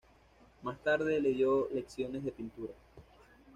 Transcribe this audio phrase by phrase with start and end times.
[0.63, 2.73] Más tarde le dio lecciones de pintura.